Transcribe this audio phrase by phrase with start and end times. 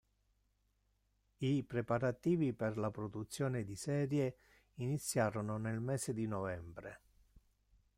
[1.47, 4.35] I preparativi per la produzione di serie
[4.77, 7.01] iniziarono nel mese di novembre.